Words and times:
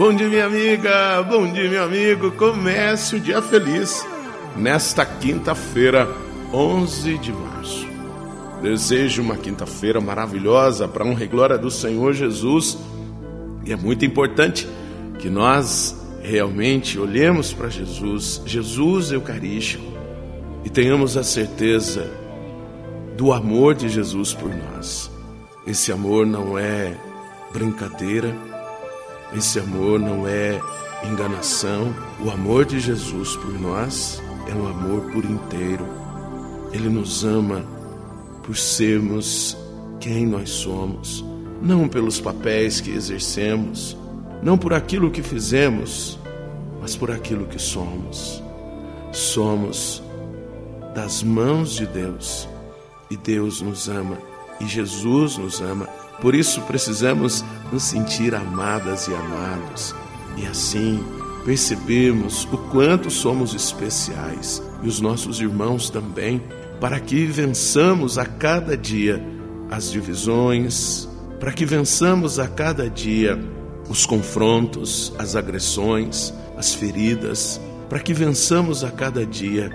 Bom 0.00 0.14
dia, 0.14 0.30
minha 0.30 0.46
amiga. 0.46 1.22
Bom 1.24 1.52
dia, 1.52 1.68
meu 1.68 1.84
amigo. 1.84 2.32
Comece 2.32 3.16
o 3.16 3.20
dia 3.20 3.42
feliz 3.42 4.02
nesta 4.56 5.04
quinta-feira, 5.04 6.08
11 6.50 7.18
de 7.18 7.30
março. 7.30 7.86
Desejo 8.62 9.20
uma 9.20 9.36
quinta-feira 9.36 10.00
maravilhosa 10.00 10.88
para 10.88 11.04
honra 11.04 11.24
e 11.24 11.26
glória 11.26 11.58
do 11.58 11.70
Senhor 11.70 12.14
Jesus. 12.14 12.78
E 13.62 13.74
é 13.74 13.76
muito 13.76 14.02
importante 14.06 14.66
que 15.18 15.28
nós 15.28 15.94
realmente 16.22 16.98
olhemos 16.98 17.52
para 17.52 17.68
Jesus, 17.68 18.40
Jesus 18.46 19.12
Eucarístico, 19.12 19.84
e 20.64 20.70
tenhamos 20.70 21.18
a 21.18 21.22
certeza 21.22 22.10
do 23.18 23.34
amor 23.34 23.74
de 23.74 23.90
Jesus 23.90 24.32
por 24.32 24.48
nós. 24.48 25.10
Esse 25.66 25.92
amor 25.92 26.26
não 26.26 26.58
é 26.58 26.96
brincadeira, 27.52 28.34
esse 29.32 29.60
amor 29.60 30.00
não 30.00 30.26
é 30.26 30.60
enganação. 31.04 31.94
O 32.20 32.30
amor 32.30 32.64
de 32.64 32.80
Jesus 32.80 33.36
por 33.36 33.58
nós 33.60 34.20
é 34.48 34.54
um 34.54 34.66
amor 34.66 35.02
por 35.12 35.24
inteiro. 35.24 35.86
Ele 36.72 36.88
nos 36.88 37.24
ama 37.24 37.64
por 38.42 38.56
sermos 38.56 39.56
quem 40.00 40.26
nós 40.26 40.50
somos, 40.50 41.24
não 41.60 41.88
pelos 41.88 42.20
papéis 42.20 42.80
que 42.80 42.90
exercemos, 42.90 43.96
não 44.42 44.56
por 44.56 44.72
aquilo 44.72 45.10
que 45.10 45.22
fizemos, 45.22 46.18
mas 46.80 46.96
por 46.96 47.10
aquilo 47.10 47.46
que 47.46 47.58
somos. 47.58 48.42
Somos 49.12 50.02
das 50.94 51.22
mãos 51.22 51.74
de 51.74 51.86
Deus 51.86 52.48
e 53.10 53.16
Deus 53.16 53.60
nos 53.60 53.88
ama 53.88 54.29
e 54.60 54.66
Jesus 54.66 55.36
nos 55.36 55.60
ama. 55.60 55.86
Por 56.20 56.34
isso 56.34 56.60
precisamos 56.62 57.44
nos 57.72 57.82
sentir 57.82 58.34
amadas 58.34 59.08
e 59.08 59.14
amados. 59.14 59.94
E 60.36 60.46
assim 60.46 61.02
percebermos 61.44 62.44
o 62.52 62.58
quanto 62.58 63.10
somos 63.10 63.54
especiais. 63.54 64.62
E 64.82 64.88
os 64.88 65.00
nossos 65.00 65.40
irmãos 65.40 65.88
também, 65.90 66.42
para 66.80 67.00
que 67.00 67.26
vençamos 67.26 68.18
a 68.18 68.26
cada 68.26 68.76
dia 68.76 69.22
as 69.70 69.90
divisões, 69.90 71.08
para 71.38 71.52
que 71.52 71.64
vençamos 71.64 72.38
a 72.38 72.46
cada 72.46 72.88
dia 72.88 73.38
os 73.88 74.04
confrontos, 74.04 75.12
as 75.18 75.34
agressões, 75.34 76.32
as 76.56 76.74
feridas, 76.74 77.60
para 77.88 77.98
que 77.98 78.12
vençamos 78.12 78.84
a 78.84 78.90
cada 78.90 79.24
dia 79.24 79.70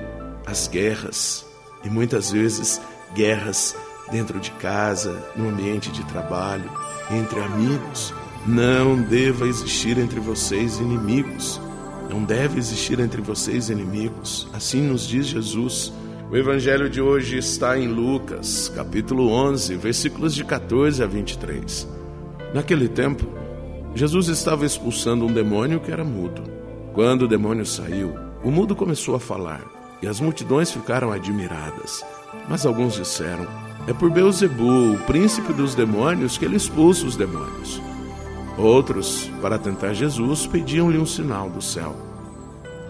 as 0.46 0.68
guerras. 0.68 1.46
E 1.84 1.90
muitas 1.90 2.32
vezes 2.32 2.80
guerras 3.14 3.76
dentro 4.12 4.40
de 4.40 4.52
casa, 4.52 5.24
no 5.36 5.50
ambiente 5.50 5.92
de 5.92 6.04
trabalho, 6.06 6.70
entre 7.12 7.40
amigos. 7.40 8.14
Não 8.46 9.02
deva 9.02 9.48
existir 9.48 9.98
entre 9.98 10.20
vocês 10.20 10.80
inimigos. 10.80 11.60
Não 12.10 12.24
deve 12.24 12.60
existir 12.60 13.00
entre 13.00 13.22
vocês 13.22 13.70
inimigos. 13.70 14.48
Assim 14.54 14.82
nos 14.82 15.08
diz 15.08 15.26
Jesus. 15.26 15.92
O 16.30 16.38
evangelho 16.38 16.90
de 16.90 17.02
hoje 17.02 17.38
está 17.38 17.78
em 17.78 17.88
Lucas, 17.88 18.72
capítulo 18.76 19.30
11, 19.32 19.76
versículos 19.76 20.34
de 20.34 20.44
14 20.44 21.04
a 21.04 21.06
23. 21.06 21.88
Naquele 22.54 22.88
tempo, 22.88 23.26
Jesus 23.94 24.28
estava 24.28 24.66
expulsando 24.66 25.26
um 25.26 25.32
demônio 25.32 25.80
que 25.80 25.92
era 25.92 26.04
mudo. 26.04 26.44
Quando 26.94 27.24
o 27.24 27.28
demônio 27.28 27.66
saiu, 27.66 28.16
o 28.44 28.52
mudo 28.52 28.76
começou 28.76 29.16
a 29.16 29.20
falar, 29.20 29.62
e 30.02 30.08
as 30.08 30.20
multidões 30.20 30.72
ficaram 30.72 31.12
admiradas. 31.12 32.06
Mas 32.50 32.66
alguns 32.66 32.96
disseram: 32.96 33.48
É 33.88 33.94
por 33.94 34.10
Beuzebu, 34.10 34.94
o 34.94 34.98
príncipe 35.00 35.54
dos 35.54 35.76
demônios, 35.76 36.38
que 36.38 36.46
ele 36.46 36.56
expulsa 36.56 37.06
os 37.06 37.16
demônios. 37.16 37.82
Outros, 38.58 39.30
para 39.42 39.60
tentar 39.60 39.94
Jesus, 39.94 40.48
pediam-lhe 40.48 40.98
um 40.98 41.06
sinal 41.06 41.50
do 41.50 41.62
céu. 41.62 41.96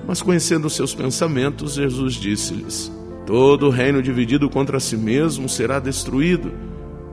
Mas 0.07 0.21
conhecendo 0.21 0.69
seus 0.69 0.93
pensamentos, 0.93 1.73
Jesus 1.73 2.13
disse-lhes: 2.13 2.91
Todo 3.25 3.69
reino 3.69 4.01
dividido 4.01 4.49
contra 4.49 4.79
si 4.79 4.95
mesmo 4.95 5.49
será 5.49 5.79
destruído, 5.79 6.53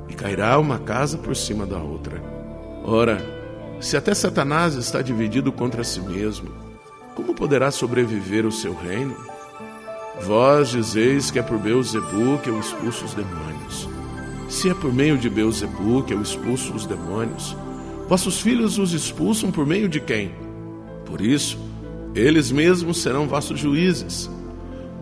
e 0.09 0.15
cairá 0.15 0.59
uma 0.59 0.79
casa 0.79 1.19
por 1.19 1.35
cima 1.35 1.67
da 1.67 1.79
outra. 1.79 2.23
Ora, 2.85 3.25
se 3.81 3.97
até 3.97 4.15
Satanás 4.15 4.75
está 4.75 5.03
dividido 5.03 5.51
contra 5.51 5.83
si 5.83 6.01
mesmo, 6.01 6.51
como 7.17 7.35
poderá 7.35 7.71
sobreviver 7.71 8.47
o 8.47 8.53
seu 8.53 8.75
reino? 8.75 9.17
Vós 10.21 10.69
dizeis 10.69 11.31
que 11.31 11.39
é 11.39 11.43
por 11.43 11.59
Beuzebu 11.59 12.39
que 12.43 12.49
eu 12.49 12.61
expulso 12.61 13.05
os 13.05 13.15
demônios. 13.15 13.52
Se 14.63 14.71
é 14.71 14.75
por 14.75 14.95
meio 14.95 15.19
de 15.19 15.29
Beuzebu 15.29 16.05
que 16.05 16.15
eu 16.15 16.23
expulso 16.23 16.73
os 16.73 16.87
demônios, 16.87 17.57
vossos 18.09 18.41
filhos 18.41 18.79
os 18.79 18.93
expulsam 18.93 19.51
por 19.51 19.67
meio 19.67 19.89
de 19.89 19.99
quem? 19.99 20.31
Por 21.05 21.21
isso, 21.21 21.59
eles 22.15 22.53
mesmos 22.53 22.99
serão 22.99 23.27
vossos 23.27 23.59
juízes. 23.59 24.31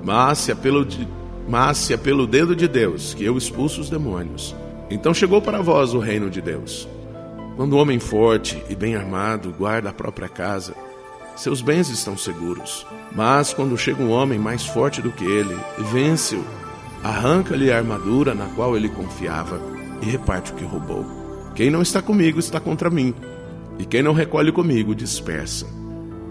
Mas 0.03 0.39
se 0.39 0.51
é 0.51 0.55
pelo, 0.55 0.83
de, 0.83 1.07
mas 1.47 1.77
se 1.77 1.93
é 1.93 1.99
pelo 1.99 2.27
dedo 2.27 2.57
de 2.57 2.67
Deus 2.67 3.13
que 3.13 3.23
eu 3.23 3.37
expulso 3.37 3.83
os 3.83 3.91
demônios, 3.91 4.57
então 4.89 5.13
chegou 5.13 5.43
para 5.43 5.61
vós 5.61 5.93
o 5.93 5.99
reino 5.99 6.31
de 6.31 6.41
Deus. 6.41 6.89
Quando 7.55 7.75
o 7.75 7.79
homem 7.79 7.99
forte 7.99 8.65
e 8.71 8.75
bem 8.75 8.97
armado 8.97 9.55
guarda 9.59 9.91
a 9.91 9.93
própria 9.93 10.31
casa, 10.31 10.75
seus 11.37 11.61
bens 11.61 11.91
estão 11.91 12.17
seguros. 12.17 12.87
Mas 13.13 13.53
quando 13.53 13.77
chega 13.77 14.03
um 14.03 14.11
homem 14.11 14.39
mais 14.39 14.65
forte 14.65 15.03
do 15.03 15.13
que 15.13 15.27
ele, 15.27 15.55
vence-o, 15.93 16.43
arranca-lhe 17.03 17.73
a 17.73 17.79
armadura 17.79 18.35
na 18.35 18.47
qual 18.47 18.77
ele 18.77 18.89
confiava 18.89 19.61
e 20.03 20.07
reparte 20.07 20.53
o 20.53 20.55
que 20.55 20.65
roubou. 20.65 21.05
Quem 21.55 21.71
não 21.71 21.83
está 21.83 22.01
comigo 22.01 22.39
está 22.39 22.61
contra 22.61 22.91
mim, 22.91 23.15
e 23.79 23.85
quem 23.85 24.03
não 24.03 24.13
recolhe 24.13 24.53
comigo 24.53 24.95
dispersa. 24.95 25.67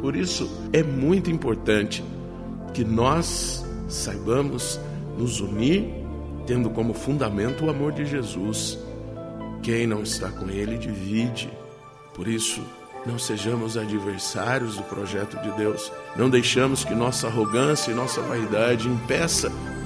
Por 0.02 0.16
isso 0.16 0.50
é 0.72 0.81
muito 0.81 1.29
importante 1.29 2.03
que 2.74 2.84
nós 2.84 3.66
saibamos 3.88 4.79
nos 5.18 5.41
unir, 5.41 5.85
tendo 6.46 6.69
como 6.69 6.94
fundamento 6.94 7.66
o 7.66 7.69
amor 7.69 7.91
de 7.91 8.06
Jesus. 8.06 8.78
Quem 9.62 9.85
não 9.85 10.03
está 10.03 10.29
com 10.29 10.50
ele 10.50 10.78
divide. 10.78 11.50
Por 12.13 12.28
isso, 12.28 12.62
não 13.06 13.19
sejamos 13.19 13.78
adversários 13.78 14.78
do 14.78 14.84
projeto 14.84 15.38
de 15.41 15.52
Deus. 15.52 15.91
Não 16.16 16.29
deixamos 16.29 16.84
que 16.84 16.96
nossa 16.96 17.28
arrogância 17.28 17.91
e 17.91 17.96
nossa 17.96 18.22
vaidade 18.22 18.88
impeça 18.88 19.52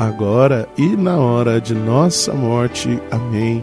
agora 0.00 0.66
e 0.78 0.96
na 0.96 1.18
hora 1.18 1.60
de 1.60 1.74
nossa 1.74 2.32
morte. 2.32 2.98
Amém. 3.10 3.62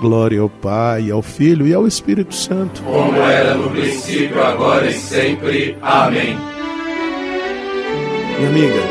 Glória 0.00 0.40
ao 0.40 0.50
Pai, 0.50 1.10
ao 1.12 1.22
Filho 1.22 1.66
e 1.66 1.72
ao 1.72 1.86
Espírito 1.86 2.34
Santo. 2.34 2.82
Como 2.82 3.16
era 3.16 3.54
no 3.54 3.70
princípio, 3.70 4.42
agora 4.42 4.88
e 4.88 4.92
sempre. 4.92 5.78
Amém. 5.80 6.36
Minha 8.36 8.48
amiga, 8.50 8.82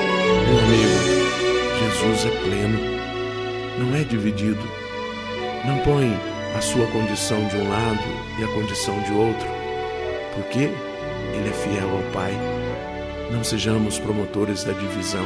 meu 0.47 0.59
amigo, 0.59 0.95
Jesus 1.79 2.25
é 2.25 2.29
pleno, 2.43 2.79
não 3.77 3.95
é 3.95 4.03
dividido. 4.03 4.63
Não 5.65 5.77
põe 5.79 6.17
a 6.57 6.61
sua 6.61 6.87
condição 6.87 7.45
de 7.47 7.57
um 7.57 7.69
lado 7.69 7.99
e 8.39 8.43
a 8.43 8.47
condição 8.47 8.97
de 9.01 9.11
outro. 9.11 9.47
Por 10.33 10.45
quê? 10.45 10.69
Ele 11.33 11.49
é 11.49 11.53
fiel 11.53 11.89
ao 11.89 12.11
Pai. 12.13 12.33
Não 13.31 13.43
sejamos 13.43 13.99
promotores 13.99 14.63
da 14.63 14.71
divisão. 14.71 15.25